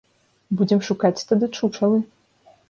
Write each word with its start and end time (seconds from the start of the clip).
Будзем 0.61 0.81
шукаць 0.87 1.25
тады 1.33 1.51
чучалы. 1.59 2.01